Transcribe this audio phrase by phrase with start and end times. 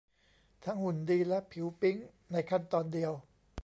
[0.65, 1.97] ทั้งหุ่นดีและผิวปิ๊ง
[2.31, 3.11] ในขั้นตอนเดียว